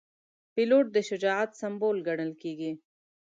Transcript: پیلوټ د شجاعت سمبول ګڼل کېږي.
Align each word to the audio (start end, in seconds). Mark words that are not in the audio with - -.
پیلوټ 0.53 0.85
د 0.95 0.97
شجاعت 1.09 1.51
سمبول 1.61 1.97
ګڼل 2.07 2.31
کېږي. 2.41 2.71